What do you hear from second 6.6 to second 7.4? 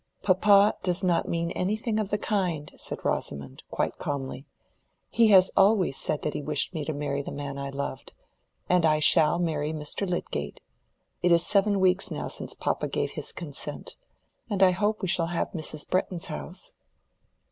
me to marry the